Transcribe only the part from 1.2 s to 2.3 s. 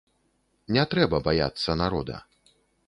баяцца народа.